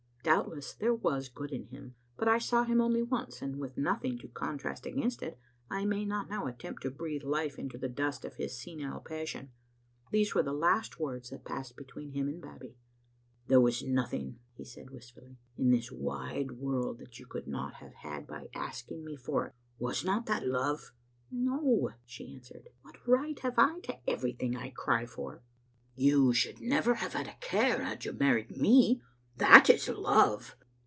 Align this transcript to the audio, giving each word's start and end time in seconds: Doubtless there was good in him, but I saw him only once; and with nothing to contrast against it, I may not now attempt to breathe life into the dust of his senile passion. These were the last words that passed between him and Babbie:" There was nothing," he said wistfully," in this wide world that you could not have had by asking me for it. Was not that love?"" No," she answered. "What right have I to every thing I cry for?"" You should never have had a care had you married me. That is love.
Doubtless 0.23 0.73
there 0.75 0.93
was 0.93 1.29
good 1.29 1.49
in 1.51 1.65
him, 1.65 1.95
but 2.15 2.27
I 2.27 2.37
saw 2.37 2.63
him 2.63 2.79
only 2.79 3.01
once; 3.01 3.41
and 3.41 3.57
with 3.57 3.75
nothing 3.75 4.19
to 4.19 4.27
contrast 4.27 4.85
against 4.85 5.23
it, 5.23 5.39
I 5.67 5.83
may 5.83 6.05
not 6.05 6.29
now 6.29 6.45
attempt 6.45 6.83
to 6.83 6.91
breathe 6.91 7.23
life 7.23 7.57
into 7.57 7.79
the 7.79 7.89
dust 7.89 8.23
of 8.23 8.35
his 8.35 8.55
senile 8.57 8.99
passion. 8.99 9.49
These 10.11 10.35
were 10.35 10.43
the 10.43 10.53
last 10.53 10.99
words 10.99 11.31
that 11.31 11.43
passed 11.43 11.75
between 11.75 12.11
him 12.11 12.27
and 12.29 12.39
Babbie:" 12.39 12.77
There 13.47 13.59
was 13.59 13.81
nothing," 13.83 14.37
he 14.53 14.63
said 14.63 14.91
wistfully," 14.91 15.39
in 15.57 15.71
this 15.71 15.91
wide 15.91 16.51
world 16.51 16.99
that 16.99 17.17
you 17.17 17.25
could 17.25 17.47
not 17.47 17.73
have 17.75 17.95
had 17.95 18.27
by 18.27 18.49
asking 18.53 19.03
me 19.03 19.15
for 19.15 19.47
it. 19.47 19.55
Was 19.79 20.05
not 20.05 20.27
that 20.27 20.45
love?"" 20.47 20.91
No," 21.31 21.93
she 22.05 22.31
answered. 22.35 22.69
"What 22.83 22.95
right 23.07 23.39
have 23.39 23.57
I 23.57 23.79
to 23.81 23.97
every 24.07 24.33
thing 24.33 24.55
I 24.55 24.69
cry 24.69 25.07
for?"" 25.07 25.41
You 26.11 26.31
should 26.31 26.61
never 26.61 26.93
have 26.93 27.13
had 27.13 27.25
a 27.27 27.37
care 27.41 27.83
had 27.83 28.05
you 28.05 28.13
married 28.13 28.51
me. 28.55 29.01
That 29.37 29.69
is 29.69 29.87
love. 29.89 30.55